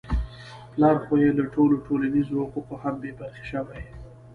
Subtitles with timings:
[0.71, 3.83] پلار خو يې له ټولو ټولنیزو حقوقو هم بې برخې شوی.